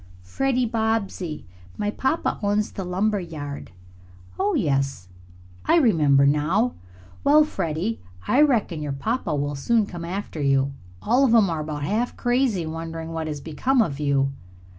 [0.23, 1.45] "Freddie Bobbsey.
[1.77, 3.69] My papa owns the lumber yard."
[4.39, 5.09] "Oh, yes,
[5.65, 6.73] I remember now.
[7.23, 10.71] Well, Freddie, I reckon your papa will soon come after you.
[11.03, 14.31] All of 'em are about half crazy, wondering what has become of you."